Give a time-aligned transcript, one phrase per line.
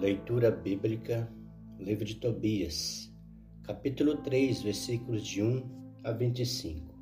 [0.00, 1.28] Leitura bíblica,
[1.78, 3.12] livro de Tobias,
[3.64, 6.94] capítulo 3, versículos de 1 a 25.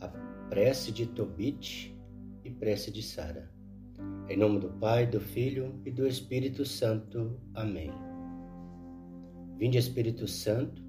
[0.00, 0.08] A
[0.50, 1.98] prece de Tobit
[2.44, 3.50] e prece de Sara.
[4.28, 7.40] Em nome do Pai, do Filho e do Espírito Santo.
[7.54, 7.90] Amém.
[9.56, 10.82] Vinde, Espírito Santo,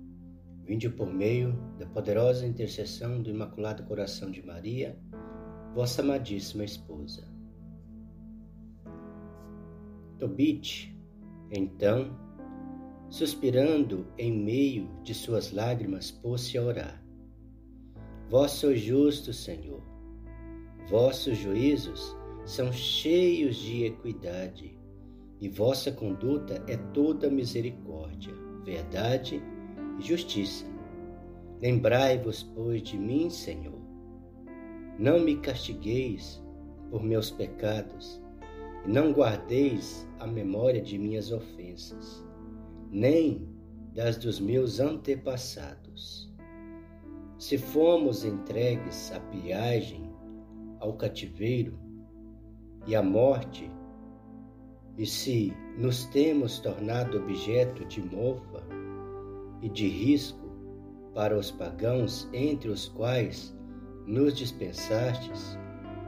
[0.66, 5.00] vinde por meio da poderosa intercessão do Imaculado Coração de Maria,
[5.74, 7.30] vossa amadíssima esposa.
[10.22, 10.96] Tobit,
[11.50, 12.16] então,
[13.10, 17.04] suspirando em meio de suas lágrimas, pôs-se a orar.
[18.29, 19.82] Vós sois justo, Senhor.
[20.88, 22.15] Vossos juízos
[22.46, 24.79] são cheios de equidade,
[25.39, 29.42] e vossa conduta é toda misericórdia, verdade
[29.98, 30.68] e justiça.
[31.60, 33.81] Lembrai-vos, pois, de mim, Senhor.
[35.00, 36.40] Não me castigueis
[36.92, 38.20] por meus pecados,
[38.86, 42.26] e não guardeis a memória de minhas ofensas,
[42.90, 43.48] nem
[43.94, 46.32] das dos meus antepassados.
[47.38, 50.12] Se fomos entregues à pilhagem,
[50.80, 51.78] ao cativeiro
[52.88, 53.72] e à morte,
[54.98, 58.64] e se nos temos tornado objeto de mofa
[59.62, 60.50] e de risco
[61.14, 63.56] para os pagãos entre os quais
[64.06, 65.58] nos dispensastes,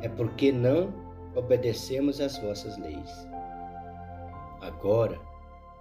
[0.02, 1.03] é porque não
[1.36, 3.28] obedecemos às vossas leis.
[4.62, 5.20] Agora,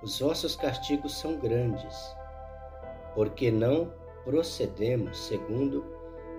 [0.02, 2.16] os vossos castigos são grandes,
[3.14, 3.92] porque não
[4.24, 5.84] procedemos segundo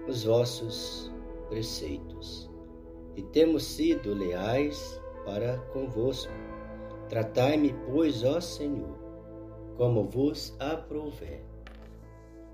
[0.08, 1.12] os vossos
[1.50, 2.50] preceitos.
[3.16, 6.32] E temos sido leais para convosco.
[7.10, 8.98] Tratai-me, pois, ó Senhor,
[9.78, 11.46] como vos aprouver.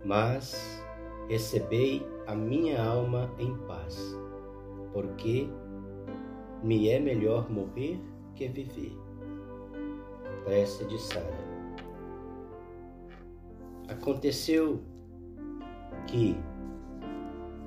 [0.03, 0.83] Mas
[1.27, 3.97] recebei a minha alma em paz,
[4.93, 5.49] porque
[6.63, 7.99] me é melhor morrer
[8.35, 8.97] que viver.
[10.43, 11.49] Prece de Sara.
[13.87, 14.81] Aconteceu
[16.07, 16.35] que,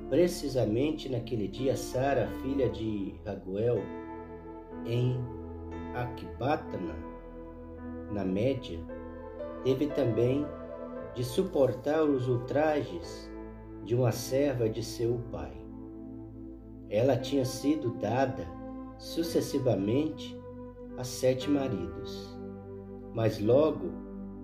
[0.09, 3.79] precisamente naquele dia, Sara, filha de Raguel,
[4.85, 5.17] em
[5.95, 6.95] Akbatana,
[8.13, 8.79] na Média,
[9.65, 10.47] teve também
[11.15, 13.31] de suportar os ultrajes
[13.85, 15.53] de uma serva de seu pai.
[16.89, 18.62] Ela tinha sido dada
[19.03, 20.41] sucessivamente
[20.97, 22.39] a sete maridos.
[23.13, 23.91] Mas logo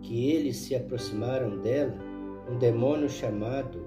[0.02, 1.94] que eles se aproximaram dela,
[2.50, 3.86] um demônio chamado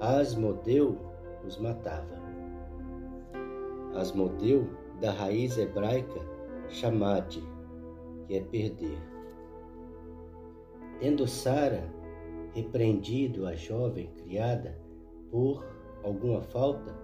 [0.00, 0.98] Asmodeu
[1.46, 2.18] os matava.
[3.94, 4.66] Asmodeu,
[5.00, 6.20] da raiz hebraica
[6.68, 7.42] chamade,
[8.26, 8.98] que é perder.
[10.98, 11.92] Tendo Sara
[12.54, 14.80] repreendido a jovem criada
[15.30, 15.62] por
[16.02, 16.96] alguma falta,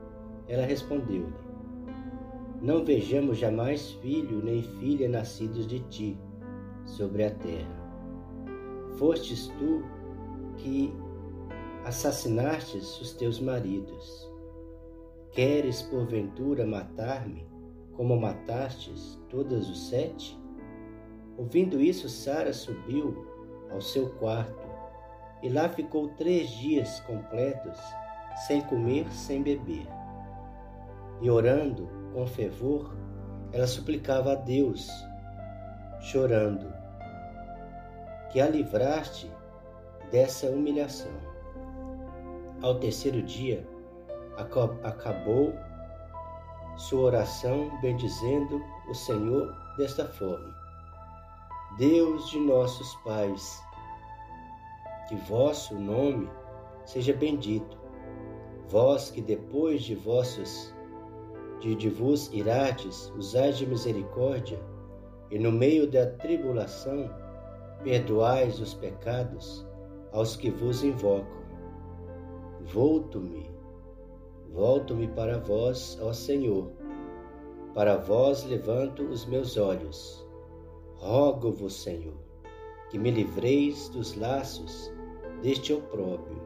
[0.49, 1.50] ela respondeu-lhe:
[2.60, 6.19] não vejamos jamais filho nem filha nascidos de ti
[6.84, 7.81] sobre a terra.
[8.98, 9.82] Fostes tu
[10.59, 10.93] que
[11.84, 14.31] assassinastes os teus maridos.
[15.32, 17.47] Queres porventura matar-me,
[17.94, 20.38] como matastes todas os sete?
[21.38, 23.27] Ouvindo isso, Sara subiu
[23.71, 24.69] ao seu quarto
[25.42, 27.78] e lá ficou três dias completos,
[28.47, 29.87] sem comer, sem beber.
[31.22, 32.94] E orando, com fervor,
[33.53, 34.88] ela suplicava a Deus,
[36.00, 36.72] chorando,
[38.31, 39.31] que a livraste
[40.10, 41.12] dessa humilhação.
[42.62, 43.66] Ao terceiro dia,
[44.82, 45.53] acabou
[46.76, 50.54] sua oração bendizendo o Senhor desta forma:
[51.78, 53.62] Deus de nossos pais,
[55.09, 56.28] que vosso nome
[56.84, 57.78] seja bendito,
[58.69, 60.75] vós que depois de vossos
[61.60, 64.59] de, de vos irades, usais de misericórdia,
[65.31, 67.09] e no meio da tribulação,
[67.84, 69.66] perdoais os pecados
[70.12, 71.41] aos que vos invocam.
[72.62, 73.50] Volto-me,
[74.53, 76.71] volto-me para vós, ó Senhor,
[77.75, 80.27] para vós levanto os meus olhos.
[80.97, 82.18] Rogo-vos, Senhor,
[82.91, 84.92] que me livreis dos laços
[85.42, 86.42] deste opróbrio,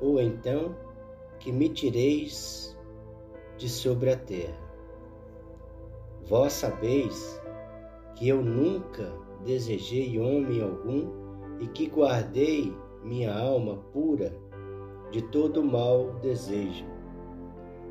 [0.00, 0.74] ou então
[1.38, 2.76] que me tireis
[3.60, 4.58] de sobre a terra.
[6.26, 7.38] Vós sabeis
[8.16, 9.12] que eu nunca
[9.44, 11.10] desejei homem algum
[11.60, 12.74] e que guardei
[13.04, 14.34] minha alma pura
[15.10, 16.86] de todo mau desejo.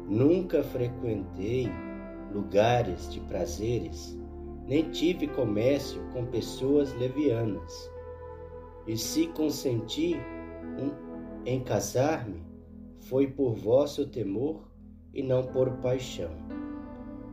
[0.07, 1.69] Nunca frequentei
[2.33, 4.18] lugares de prazeres,
[4.66, 7.92] nem tive comércio com pessoas levianas.
[8.88, 10.16] E se consenti
[11.45, 12.44] em casar-me,
[13.01, 14.69] foi por vosso temor
[15.13, 16.31] e não por paixão.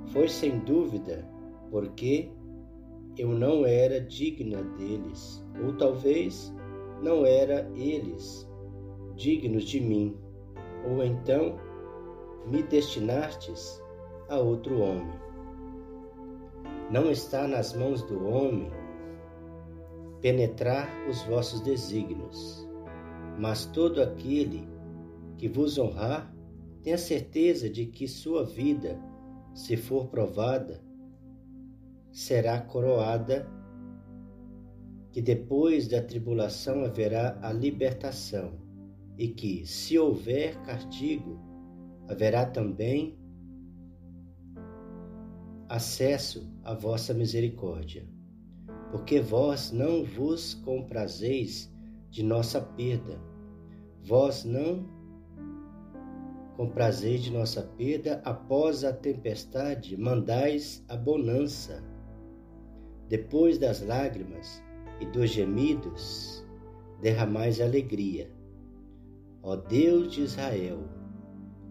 [0.06, 1.28] Foi sem dúvida
[1.70, 2.30] porque
[3.18, 6.54] eu não era digna deles, ou talvez
[7.02, 8.48] não era eles
[9.16, 10.16] dignos de mim,
[10.88, 11.58] ou então
[12.46, 13.82] me destinastes
[14.28, 15.18] a outro homem.
[16.90, 18.70] Não está nas mãos do homem
[20.20, 22.68] penetrar os vossos desígnios,
[23.38, 24.68] mas todo aquele
[25.36, 26.34] que vos honrar,
[26.86, 28.96] tenha certeza de que sua vida,
[29.52, 30.80] se for provada,
[32.12, 33.44] será coroada,
[35.10, 38.52] que depois da tribulação haverá a libertação,
[39.18, 41.40] e que, se houver castigo,
[42.06, 43.18] haverá também
[45.68, 48.08] acesso à vossa misericórdia.
[48.92, 51.68] Porque vós não vos comprazeis
[52.10, 53.20] de nossa perda,
[54.04, 54.95] vós não
[56.56, 61.84] comprazeis de nossa perda após a tempestade, mandais a bonança
[63.08, 64.62] depois das lágrimas
[64.98, 66.44] e dos gemidos,
[67.00, 68.30] derramais alegria.
[69.42, 70.88] Ó Deus de Israel,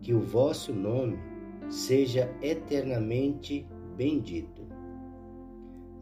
[0.02, 1.18] que o vosso nome
[1.68, 3.68] seja eternamente
[3.98, 4.64] bendito.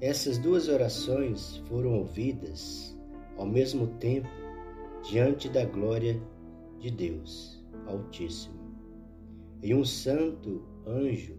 [0.02, 3.00] Essas duas orações foram ouvidas
[3.38, 4.28] ao mesmo tempo
[5.10, 6.22] diante da glória
[6.80, 8.63] de Deus Altíssimo.
[9.64, 11.38] E um santo anjo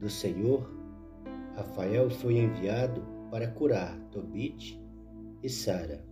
[0.00, 0.66] do Senhor
[1.54, 4.82] Rafael foi enviado para curar Tobit
[5.42, 6.02] e Sara,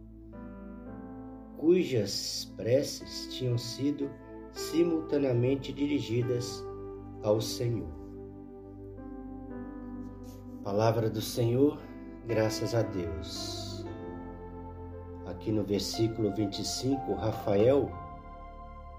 [1.56, 4.10] cujas preces tinham sido
[4.52, 6.62] simultaneamente dirigidas
[7.22, 7.88] ao Senhor.
[10.62, 11.80] Palavra do Senhor,
[12.26, 13.86] graças a Deus.
[15.24, 17.90] Aqui no versículo 25, Rafael,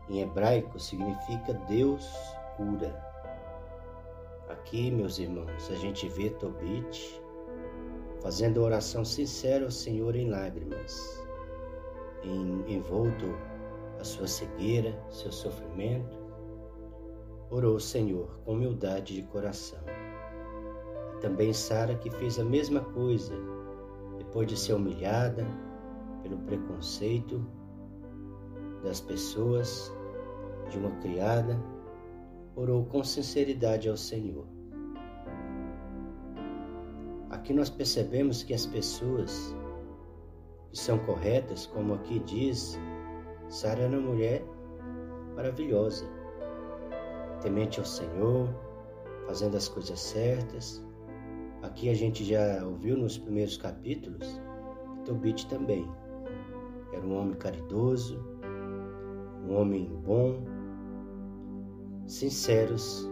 [0.09, 2.09] em hebraico, significa Deus
[2.57, 2.93] cura.
[4.49, 7.21] Aqui, meus irmãos, a gente vê Tobit
[8.21, 11.21] fazendo oração sincera ao Senhor em lágrimas,
[12.23, 13.35] em, envolto
[13.99, 16.17] a sua cegueira, seu sofrimento,
[17.49, 19.79] orou o Senhor com humildade de coração.
[21.13, 23.33] E também Sara que fez a mesma coisa,
[24.17, 25.45] depois de ser humilhada
[26.21, 27.45] pelo preconceito
[28.83, 29.91] das pessoas,
[30.69, 31.57] de uma criada,
[32.55, 34.45] orou com sinceridade ao Senhor.
[37.29, 39.55] Aqui nós percebemos que as pessoas
[40.69, 42.79] que são corretas, como aqui diz,
[43.49, 44.43] Sara era uma mulher
[45.35, 46.05] maravilhosa,
[47.41, 48.49] temente ao Senhor,
[49.25, 50.83] fazendo as coisas certas.
[51.61, 54.41] Aqui a gente já ouviu nos primeiros capítulos
[54.95, 55.89] que Tobit também
[56.91, 58.32] era um homem caridoso,
[59.43, 60.41] um homem bom,
[62.05, 63.09] sinceros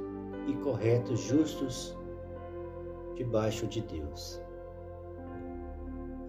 [0.47, 1.97] e corretos, justos
[3.15, 4.41] debaixo de Deus.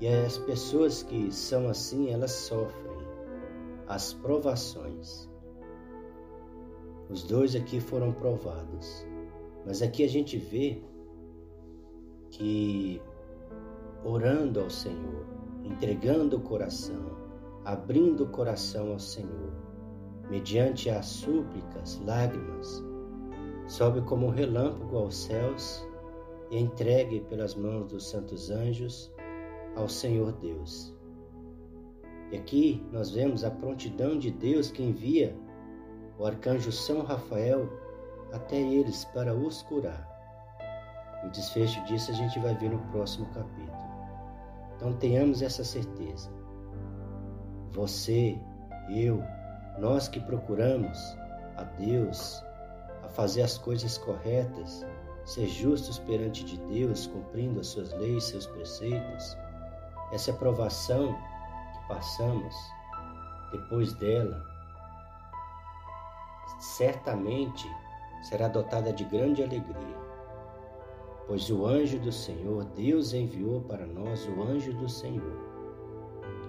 [0.00, 2.98] E as pessoas que são assim, elas sofrem
[3.86, 5.30] as provações.
[7.08, 9.06] Os dois aqui foram provados,
[9.66, 10.82] mas aqui a gente vê
[12.30, 13.00] que
[14.04, 15.26] orando ao Senhor,
[15.62, 17.16] entregando o coração,
[17.64, 19.51] abrindo o coração ao Senhor,
[20.32, 22.82] mediante as súplicas, lágrimas,
[23.66, 25.86] sobe como um relâmpago aos céus
[26.50, 29.12] e entregue pelas mãos dos santos anjos
[29.76, 30.96] ao Senhor Deus.
[32.30, 35.36] E aqui nós vemos a prontidão de Deus que envia
[36.18, 37.68] o arcanjo São Rafael
[38.32, 40.08] até eles para os curar.
[41.22, 43.92] E o desfecho disso a gente vai ver no próximo capítulo.
[44.76, 46.30] Então tenhamos essa certeza.
[47.72, 48.38] Você,
[48.88, 49.22] eu,
[49.78, 51.16] nós que procuramos
[51.56, 52.44] a Deus,
[53.02, 54.86] a fazer as coisas corretas,
[55.24, 59.36] ser justos perante de Deus, cumprindo as suas leis, seus preceitos,
[60.12, 61.14] essa provação
[61.72, 62.54] que passamos,
[63.52, 64.42] depois dela,
[66.58, 67.68] certamente
[68.22, 69.96] será dotada de grande alegria,
[71.26, 75.36] pois o anjo do Senhor, Deus enviou para nós o anjo do Senhor,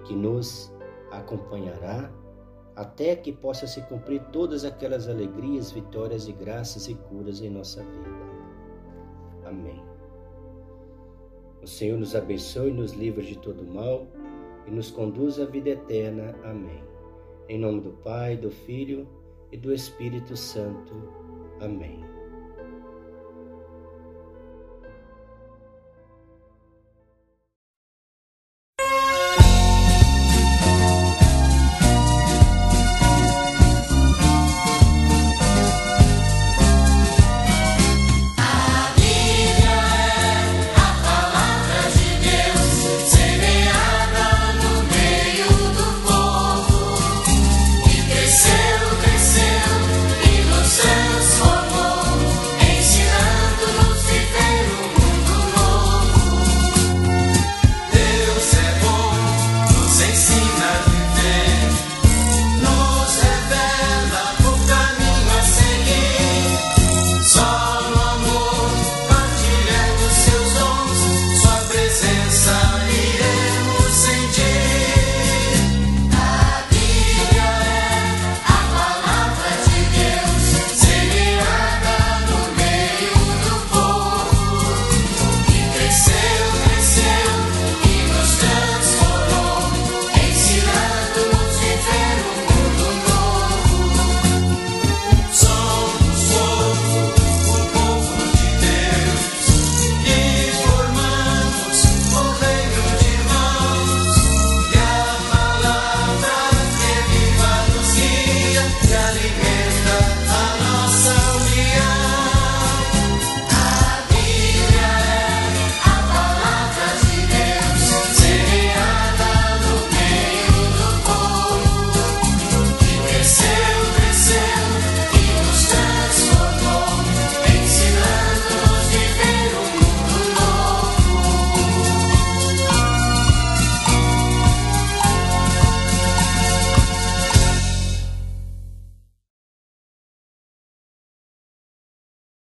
[0.04, 0.72] que nos
[1.10, 2.10] acompanhará
[2.76, 7.82] até que possa se cumprir todas aquelas alegrias, vitórias e graças e curas em nossa
[7.82, 8.24] vida.
[9.44, 9.82] Amém.
[11.62, 14.06] O Senhor nos abençoe nos livre de todo mal
[14.66, 16.34] e nos conduz à vida eterna.
[16.44, 16.82] Amém.
[17.48, 19.06] Em nome do Pai, do Filho
[19.52, 20.94] e do Espírito Santo.
[21.60, 22.13] Amém.